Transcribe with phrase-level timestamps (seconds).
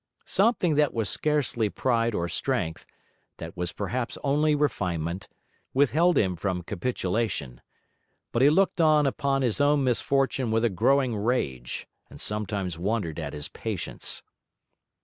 [0.25, 2.87] Something that was scarcely pride or strength,
[3.37, 5.27] that was perhaps only refinement,
[5.75, 7.61] withheld him from capitulation;
[8.31, 13.19] but he looked on upon his own misfortune with a growing rage, and sometimes wondered
[13.19, 14.23] at his patience.